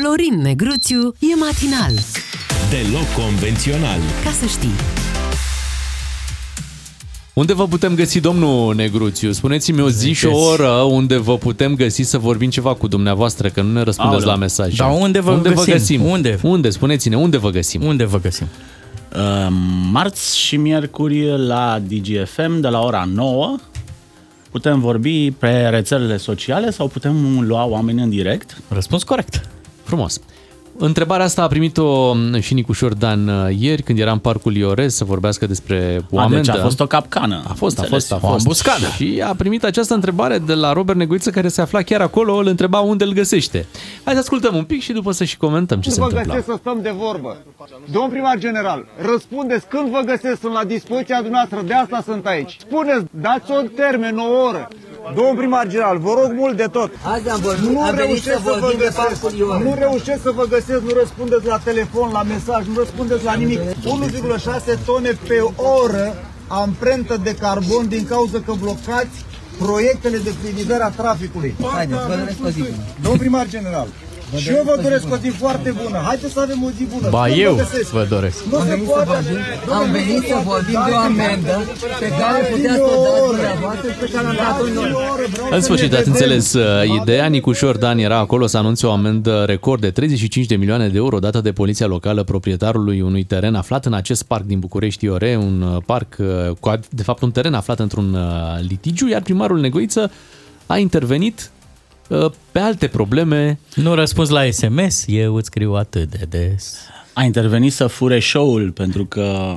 [0.00, 1.92] Florin Negruțiu e matinal.
[2.70, 3.98] Deloc convențional.
[4.24, 4.70] Ca să știi.
[7.32, 9.32] Unde vă putem găsi, domnul Negruțiu?
[9.32, 13.48] Spuneți-mi o zi și o oră unde vă putem găsi să vorbim ceva cu dumneavoastră,
[13.48, 14.34] că nu ne răspundeți Aoleu.
[14.34, 14.76] la mesaje.
[14.76, 15.64] Dar unde vă unde găsim?
[15.64, 16.04] Vă găsim?
[16.04, 16.38] Unde?
[16.42, 16.70] Unde?
[16.70, 17.82] Spuneți-ne, unde vă găsim?
[17.82, 18.46] Unde vă găsim?
[19.16, 19.46] Uh,
[19.90, 23.56] marți și miercuri la DGFM de la ora 9
[24.50, 28.56] putem vorbi pe rețelele sociale sau putem lua oameni în direct.
[28.68, 29.48] Răspuns corect.
[29.88, 30.20] Frumos.
[30.80, 35.04] Întrebarea asta a primit-o și Nicușor Dan uh, ieri, când era în Parcul Iorez să
[35.04, 36.52] vorbească despre o A, deci amendă.
[36.52, 37.42] a fost o capcană.
[37.48, 38.06] A fost, a Înțeles.
[38.08, 38.44] fost, a O fost.
[38.46, 38.86] ambuscadă.
[38.96, 42.46] Și a primit această întrebare de la Robert Negoiță, care se afla chiar acolo, îl
[42.46, 43.66] întreba unde îl găsește.
[44.04, 46.32] Hai să ascultăm un pic și după să și comentăm ce se vă întâmplă.
[46.32, 47.36] găsesc să stăm de vorbă.
[47.92, 52.56] Domn primar general, răspundeți când vă găsesc, sunt la dispoziția dumneavoastră, de asta sunt aici.
[52.60, 54.68] Spuneți, dați un termen, o oră.
[55.14, 56.90] Domn primar general, vă rog mult de tot.
[57.02, 59.62] Azi am vorbit, Nu am venit reușesc să să vă vorbim de găsesc, parcul Ion.
[59.62, 63.60] nu reușesc să vă găsesc, nu răspundeți la telefon, la mesaj, nu răspundeți la nimic.
[63.60, 65.38] 1,6 tone pe
[65.82, 66.06] oră
[66.48, 69.16] amprentă de carbon din cauza că blocați
[69.58, 71.54] proiectele de fluidizare a traficului.
[71.74, 72.82] Haideți, vă doresc o zi bună.
[73.02, 73.86] Domn primar general,
[74.36, 75.96] și eu vă doresc o zi foarte bună.
[76.08, 77.08] Haideți să avem o zi bună.
[77.10, 77.90] Ba Când eu găsesc?
[77.90, 78.38] vă doresc.
[78.50, 79.10] Nu Am se venit să poate.
[79.10, 80.90] vorbim, Domnule, am venit să nu vorbim poate.
[80.90, 81.56] de o amendă
[82.02, 84.90] pe care puteți să o dați dumneavoastră și pe care am dat-o noi.
[85.56, 86.64] În sfârșit, ați înțeles uh,
[87.00, 87.26] ideea.
[87.26, 91.18] Nicușor Dan era acolo să anunțe o amendă record de 35 de milioane de euro
[91.18, 95.62] dată de poliția locală proprietarului unui teren aflat în acest parc din București Iore, un
[95.62, 96.26] uh, parc, uh,
[96.60, 98.20] cu, ad- de fapt un teren aflat într-un uh,
[98.68, 100.10] litigiu, iar primarul Negoiță
[100.66, 101.57] a intervenit uh,
[102.52, 103.58] pe alte probleme.
[103.74, 106.76] Nu răspuns la SMS, eu îți scriu atât de des.
[107.12, 109.56] A intervenit să fure show-ul pentru că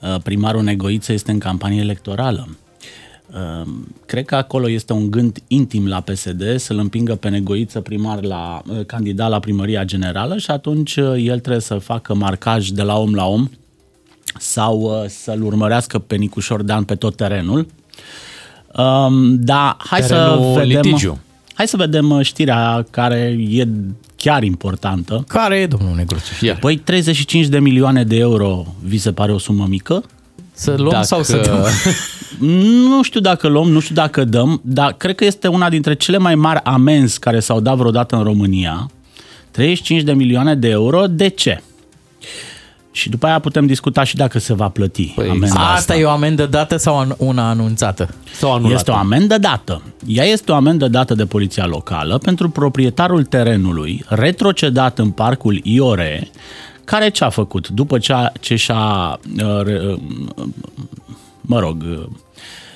[0.00, 2.48] uh, primarul Negoiță este în campanie electorală.
[3.32, 3.68] Uh,
[4.06, 8.62] Cred că acolo este un gând intim la PSD să-l împingă pe Negoiță primar la
[8.66, 12.98] uh, candidat la primăria generală și atunci uh, el trebuie să facă marcaj de la
[12.98, 13.48] om la om
[14.38, 17.66] sau uh, să-l urmărească pe Nicușor Dan pe tot terenul.
[18.76, 20.80] Um, da, hai Terenul să vedem.
[20.80, 21.18] litigiu.
[21.58, 23.68] Hai să vedem uh, știrea care e
[24.16, 25.24] chiar importantă.
[25.28, 26.46] Care e domnul Negruțiu?
[26.46, 26.54] Ia.
[26.54, 30.04] Păi 35 de milioane de euro vi se pare o sumă mică?
[30.52, 31.66] Să luăm Dacă- sau să dăm?
[32.88, 36.18] Nu știu dacă luăm, nu știu dacă dăm, dar cred că este una dintre cele
[36.18, 38.90] mai mari amenzi care s-au dat vreodată în România.
[39.50, 41.06] 35 de milioane de euro.
[41.06, 41.62] De ce?
[42.98, 45.72] Și după aia putem discuta și dacă se va plăti Păi, amenza asta.
[45.72, 48.08] Asta e o amendă dată sau an- una anunțată?
[48.32, 48.74] sau anulată.
[48.74, 49.82] Este o amendă dată.
[50.06, 56.30] Ea este o amendă dată de poliția locală pentru proprietarul terenului retrocedat în parcul Iore,
[56.84, 57.68] care ce a făcut?
[57.68, 59.98] După ce, a, ce și-a, uh, re- uh,
[61.40, 62.06] mă rog, uh,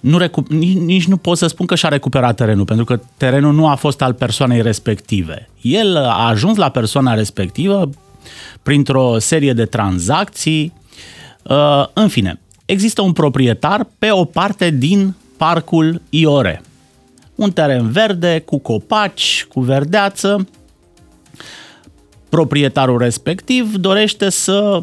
[0.00, 3.54] nu recu- nici, nici nu pot să spun că și-a recuperat terenul, pentru că terenul
[3.54, 5.48] nu a fost al persoanei respective.
[5.60, 7.90] El a ajuns la persoana respectivă
[8.62, 10.72] printr-o serie de tranzacții.
[11.42, 16.62] Uh, În fine, există un proprietar pe o parte din parcul Iore.
[17.34, 20.48] Un teren verde, cu copaci, cu verdeață.
[22.28, 24.82] Proprietarul respectiv dorește să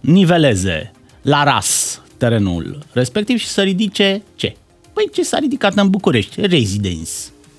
[0.00, 4.56] niveleze la ras terenul respectiv și să ridice ce?
[4.92, 6.40] Păi ce s-a ridicat în București?
[6.40, 7.10] Residence.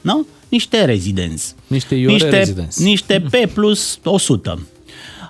[0.01, 0.25] Nu?
[0.49, 1.43] Niște residence.
[1.67, 2.83] Niște Iore niște, residence.
[2.83, 4.67] niște P plus 100.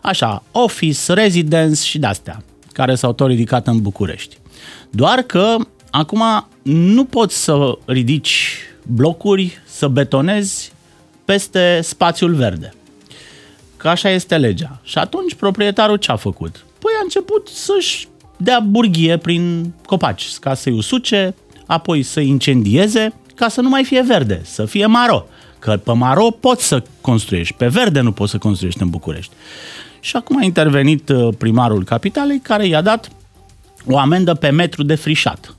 [0.01, 2.43] Așa, office, residence și de-astea,
[2.73, 4.37] care s-au tot ridicat în București.
[4.89, 5.55] Doar că
[5.89, 10.71] acum nu poți să ridici blocuri, să betonezi
[11.25, 12.73] peste spațiul verde.
[13.77, 14.79] Că așa este legea.
[14.83, 16.66] Și atunci proprietarul ce a făcut?
[16.79, 21.35] Păi a început să-și dea burghie prin copaci, ca să-i usuce,
[21.66, 25.25] apoi să-i incendieze, ca să nu mai fie verde, să fie maro.
[25.59, 29.34] Că pe maro poți să construiești, pe verde nu poți să construiești în București.
[30.00, 33.09] Și acum a intervenit uh, primarul capitalei care i-a dat
[33.86, 35.53] o amendă pe metru de frișat.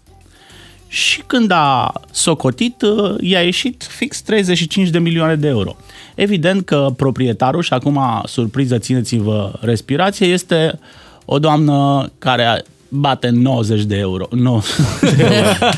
[0.88, 5.76] Și când a socotit, uh, i-a ieșit fix 35 de milioane de euro.
[6.14, 10.78] Evident că proprietarul, și acum surpriză, țineți-vă respirație, este
[11.24, 14.28] o doamnă care bate 90 de euro.
[14.30, 14.60] No,
[15.16, 15.72] de euro.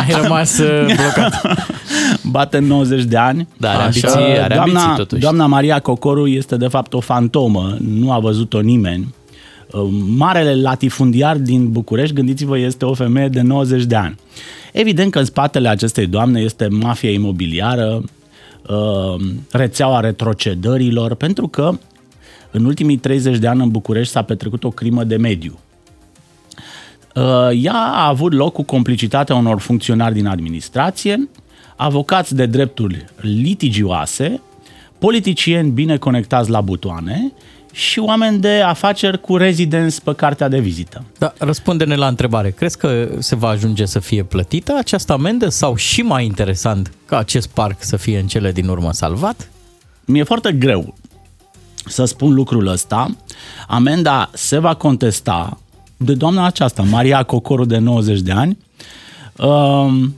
[0.00, 1.42] Ai rămas uh, blocat.
[2.30, 3.48] bate 90 de ani.
[3.56, 4.08] Da, are Așa.
[4.08, 5.20] ambiții, are doamna, ambiții totuși.
[5.20, 9.14] Doamna Maria Cocoru este de fapt o fantomă, nu a văzut-o nimeni.
[9.72, 14.14] Uh, Marele latifundiar din București, gândiți-vă, este o femeie de 90 de ani.
[14.72, 18.02] Evident că în spatele acestei doamne este mafia imobiliară,
[18.68, 19.20] uh,
[19.50, 21.78] rețeaua retrocedărilor, pentru că
[22.50, 25.58] în ultimii 30 de ani în București s-a petrecut o crimă de mediu.
[27.14, 31.28] Uh, Ea a avut loc cu complicitatea unor funcționari din administrație,
[31.80, 34.40] avocați de drepturi litigioase,
[34.98, 37.32] politicieni bine conectați la butoane
[37.72, 41.04] și oameni de afaceri cu rezidenți pe cartea de vizită.
[41.18, 42.50] Da, răspunde-ne la întrebare.
[42.50, 47.18] Crezi că se va ajunge să fie plătită această amendă sau și mai interesant ca
[47.18, 49.50] acest parc să fie în cele din urmă salvat?
[50.04, 50.94] Mi-e foarte greu
[51.86, 53.16] să spun lucrul ăsta.
[53.68, 55.58] Amenda se va contesta
[55.96, 58.58] de doamna aceasta, Maria Cocoru de 90 de ani,
[59.36, 60.14] um,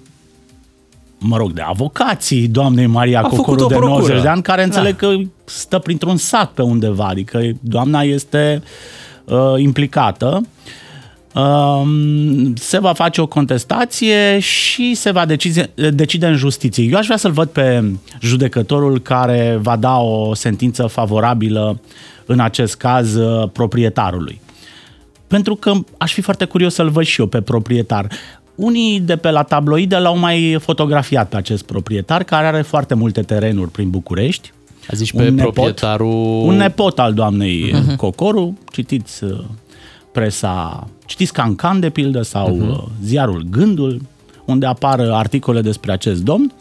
[1.22, 3.98] mă rog, de avocații doamnei Maria A Cocoru făcut o de procură.
[3.98, 5.14] 90 de ani, care înțeleg că
[5.44, 8.62] stă printr-un sat pe undeva, adică doamna este
[9.24, 10.42] uh, implicată.
[11.34, 16.84] Um, se va face o contestație și se va decide, decide în justiție.
[16.84, 17.84] Eu aș vrea să-l văd pe
[18.20, 21.80] judecătorul care va da o sentință favorabilă
[22.26, 24.40] în acest caz uh, proprietarului.
[25.26, 28.06] Pentru că aș fi foarte curios să-l văd și eu pe proprietar.
[28.62, 33.22] Unii de pe la tabloide l-au mai fotografiat pe acest proprietar, care are foarte multe
[33.22, 34.52] terenuri prin București.
[34.88, 36.42] A zis pe proprietarul...
[36.46, 37.96] Un nepot al doamnei uh-huh.
[37.96, 38.58] Cocoru.
[38.72, 39.38] Citiți uh,
[40.12, 43.02] presa, citiți Cancan de pildă sau uh-huh.
[43.04, 44.00] ziarul Gândul,
[44.44, 46.52] unde apar articole despre acest domn.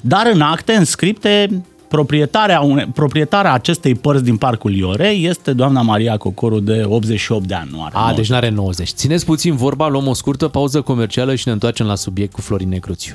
[0.00, 5.80] Dar în acte, în scripte, proprietarea, une, proprietarea acestei părți din Parcul Iore este doamna
[5.80, 7.68] Maria Cocoru de 88 de ani.
[7.72, 8.16] Nu are A, 90.
[8.16, 8.88] deci n-are 90.
[8.88, 12.68] Țineți puțin vorba, luăm o scurtă pauză comercială și ne întoarcem la subiect cu Florin
[12.68, 13.14] Negruțiu.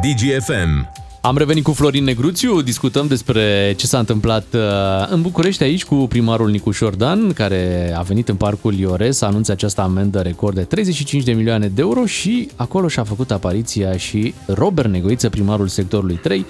[0.00, 0.88] DGFM.
[1.22, 4.60] Am revenit cu Florin Negruțiu, discutăm despre ce s-a întâmplat uh,
[5.08, 9.52] în București aici cu primarul Nicu Șordan, care a venit în parcul Iore să anunțe
[9.52, 14.34] această amendă record de 35 de milioane de euro și acolo și-a făcut apariția și
[14.46, 16.44] Robert Negoiță, primarul sectorului 3, um,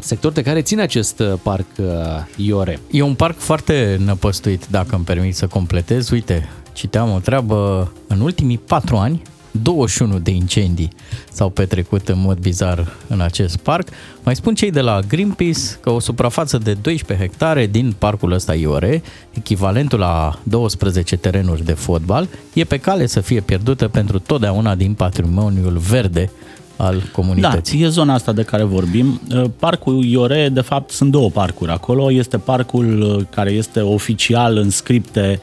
[0.00, 1.86] sector de care ține acest uh, parc uh,
[2.36, 2.80] Iore.
[2.90, 6.10] E un parc foarte năpăstuit, dacă îmi permit să completez.
[6.10, 9.22] Uite, citeam o treabă, în ultimii patru ani,
[9.62, 10.92] 21 de incendii
[11.32, 13.88] s-au petrecut în mod bizar în acest parc.
[14.22, 18.54] Mai spun cei de la Greenpeace că o suprafață de 12 hectare din parcul ăsta
[18.54, 24.74] Iore, echivalentul la 12 terenuri de fotbal, e pe cale să fie pierdută pentru totdeauna
[24.74, 26.30] din patrimoniul verde
[26.76, 27.78] al comunității.
[27.78, 29.20] Da, e zona asta de care vorbim.
[29.58, 32.12] Parcul Iore, de fapt, sunt două parcuri acolo.
[32.12, 35.40] Este parcul uh, care este oficial în scripte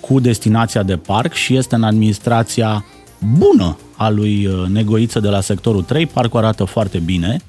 [0.00, 2.84] cu destinația de parc și este în administrația
[3.38, 6.06] bună a lui uh, Negoiță de la sectorul 3.
[6.06, 7.40] Parcul arată foarte bine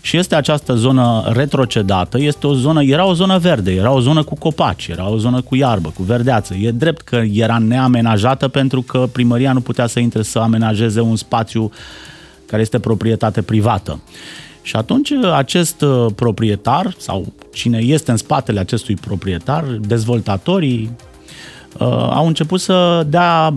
[0.00, 4.22] și este această zonă retrocedată, este o zonă, era o zonă verde, era o zonă
[4.22, 6.54] cu copaci, era o zonă cu iarbă, cu verdeață.
[6.54, 11.16] E drept că era neamenajată pentru că primăria nu putea să intre să amenajeze un
[11.16, 11.70] spațiu
[12.46, 14.00] care este proprietate privată.
[14.62, 20.90] Și atunci acest uh, proprietar sau cine este în spatele acestui proprietar, dezvoltatorii,
[21.78, 23.54] uh, au început să dea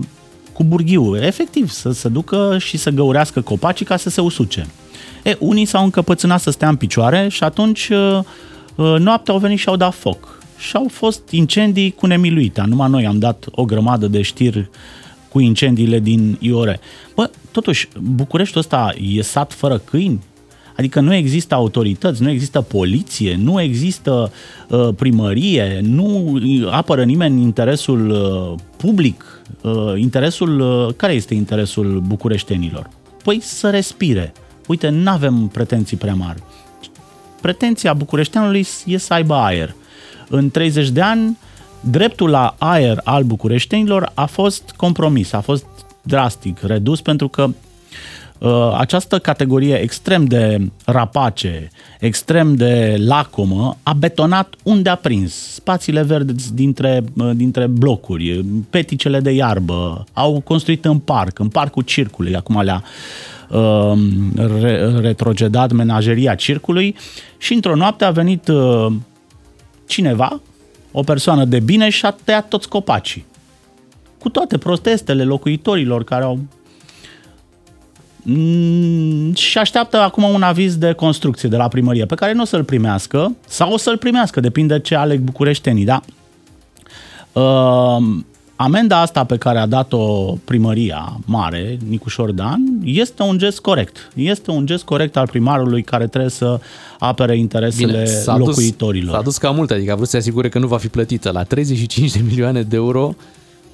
[0.52, 4.66] cu burghiu, efectiv, să se ducă și să găurească copacii ca să se usuce.
[5.22, 8.18] E, unii s-au încăpățânat să stea în picioare și atunci uh,
[8.74, 10.38] uh, noaptea au venit și au dat foc.
[10.58, 12.62] Și au fost incendii cu nemiluite.
[12.66, 14.70] Numai noi am dat o grămadă de știri
[15.28, 16.80] cu incendiile din Iore.
[17.14, 20.20] Bă, totuși, Bucureștiul ăsta e sat fără câini?
[20.76, 24.32] Adică nu există autorități, nu există poliție, nu există
[24.68, 26.38] uh, primărie, nu
[26.70, 32.90] apără nimeni interesul uh, public, uh, interesul, uh, care este interesul bucureștenilor?
[33.24, 34.32] Păi să respire.
[34.66, 36.42] Uite, nu avem pretenții prea mari.
[37.40, 39.74] Pretenția bucureșteanului e să aibă aer.
[40.28, 41.38] În 30 de ani,
[41.80, 45.64] dreptul la aer al bucureștenilor a fost compromis, a fost
[46.10, 47.48] drastic redus pentru că
[48.38, 55.34] uh, această categorie extrem de rapace, extrem de lacomă, a betonat unde a prins.
[55.52, 61.82] Spațiile verzi dintre, uh, dintre blocuri, peticele de iarbă, au construit în parc, în parcul
[61.82, 62.82] circului, acum le-a
[63.48, 63.98] uh,
[64.60, 66.96] re- retrocedat menageria circului
[67.38, 68.86] și într-o noapte a venit uh,
[69.86, 70.40] cineva,
[70.92, 73.28] o persoană de bine și a tăiat toți copacii.
[74.20, 76.38] Cu toate protestele locuitorilor care au
[78.22, 82.44] Mm, și așteaptă acum un aviz de construcție de la primărie, pe care nu o
[82.44, 86.00] să-l primească, sau o să-l primească, depinde ce aleg bucureștenii, da?
[87.32, 88.22] Uh,
[88.56, 94.10] amenda asta pe care a dat-o primăria mare, Nicu Șordan, este un gest corect.
[94.14, 96.60] Este un gest corect al primarului care trebuie să
[96.98, 99.06] apere interesele Bine, s-a locuitorilor.
[99.06, 100.88] Dus, s-a dus cam mult, adică a vrut să se asigure că nu va fi
[100.88, 101.30] plătită.
[101.30, 103.14] La 35 de milioane de euro,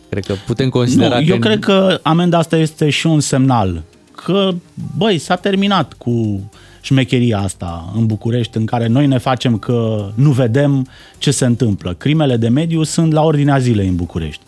[0.08, 1.32] cred că putem considera nu, că...
[1.32, 3.82] eu cred că amenda asta este și un semnal
[4.24, 4.50] că,
[4.96, 6.40] băi, s-a terminat cu
[6.80, 11.94] șmecheria asta în București, în care noi ne facem că nu vedem ce se întâmplă.
[11.98, 14.42] Crimele de mediu sunt la ordinea zilei în București.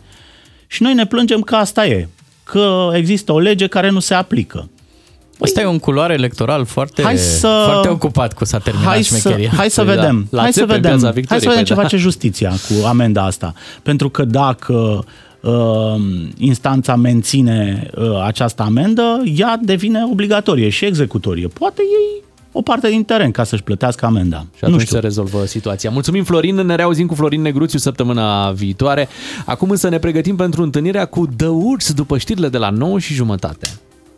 [0.67, 2.09] Și noi ne plângem că asta e,
[2.45, 4.69] că există o lege care nu se aplică.
[5.41, 9.19] Ăsta e un culoare electoral foarte, Hai să- foarte ocupat cu s-a terminat Hai să,
[9.19, 9.51] șmecheria.
[9.57, 10.27] hai să Păi da, vedem.
[10.31, 10.91] la hai să țepe în vedem.
[10.91, 11.89] Piața Hai Victoriei, să vedem ce păi da.
[11.89, 13.55] face justiția cu amenda asta.
[13.83, 15.05] Pentru că dacă uh,
[16.39, 21.49] instanța menține uh, această amendă, ea devine obligatorie și executorie.
[21.49, 24.37] Poate ei o parte din teren ca să-și plătească amenda.
[24.37, 24.97] Și atunci nu știu.
[24.97, 25.91] se rezolvă situația.
[25.91, 26.55] Mulțumim, Florin.
[26.55, 29.09] Ne reauzim cu Florin Negruțiu săptămâna viitoare.
[29.45, 33.15] Acum însă ne pregătim pentru întâlnirea cu The Woods după știrile de la 9 și
[33.15, 33.69] jumătate.